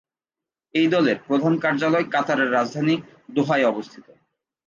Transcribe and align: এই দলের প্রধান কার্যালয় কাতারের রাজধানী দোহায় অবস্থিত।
এই 0.73 0.87
দলের 0.87 1.17
প্রধান 1.27 1.53
কার্যালয় 1.59 2.05
কাতারের 2.05 2.49
রাজধানী 2.51 2.95
দোহায় 3.29 3.65
অবস্থিত। 3.65 4.05